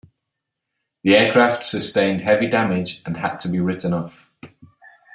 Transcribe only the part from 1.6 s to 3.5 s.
sustained heavy damage and had to